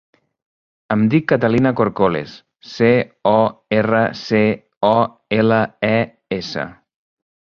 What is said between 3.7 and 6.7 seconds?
erra, ce, o, ela, e, essa.